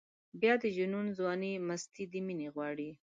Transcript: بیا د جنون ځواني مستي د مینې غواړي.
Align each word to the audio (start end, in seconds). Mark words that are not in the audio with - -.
بیا 0.41 0.53
د 0.63 0.65
جنون 0.75 1.05
ځواني 1.17 1.51
مستي 1.67 2.03
د 2.13 2.15
مینې 2.25 2.47
غواړي. 2.55 2.89